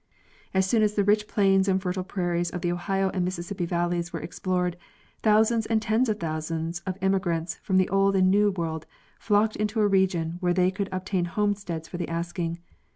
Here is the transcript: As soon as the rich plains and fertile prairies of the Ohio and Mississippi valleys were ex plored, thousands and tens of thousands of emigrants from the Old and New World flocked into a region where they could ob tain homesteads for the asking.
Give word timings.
As 0.51 0.65
soon 0.65 0.81
as 0.81 0.95
the 0.95 1.03
rich 1.03 1.27
plains 1.27 1.67
and 1.67 1.79
fertile 1.79 2.03
prairies 2.03 2.49
of 2.49 2.61
the 2.61 2.71
Ohio 2.71 3.11
and 3.11 3.23
Mississippi 3.23 3.67
valleys 3.67 4.11
were 4.11 4.19
ex 4.23 4.39
plored, 4.39 4.73
thousands 5.21 5.67
and 5.67 5.79
tens 5.79 6.09
of 6.09 6.19
thousands 6.19 6.79
of 6.87 6.97
emigrants 7.03 7.57
from 7.61 7.77
the 7.77 7.87
Old 7.89 8.15
and 8.15 8.31
New 8.31 8.49
World 8.49 8.87
flocked 9.19 9.55
into 9.57 9.79
a 9.79 9.87
region 9.87 10.37
where 10.39 10.55
they 10.55 10.71
could 10.71 10.91
ob 10.91 11.05
tain 11.05 11.25
homesteads 11.25 11.87
for 11.87 11.97
the 11.97 12.09
asking. 12.09 12.57